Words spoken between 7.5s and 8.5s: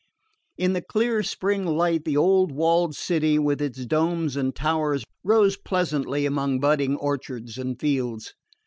and fields.